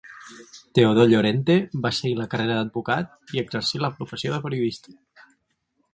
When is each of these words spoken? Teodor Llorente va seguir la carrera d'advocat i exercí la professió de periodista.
Teodor 0.77 1.09
Llorente 1.11 1.57
va 1.83 1.91
seguir 1.99 2.15
la 2.21 2.27
carrera 2.33 2.57
d'advocat 2.61 3.37
i 3.37 3.45
exercí 3.45 3.85
la 3.85 3.95
professió 4.01 4.35
de 4.37 4.41
periodista. 4.47 4.99